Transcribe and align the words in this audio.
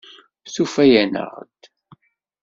Tufa-aneɣ-d. 0.53 1.59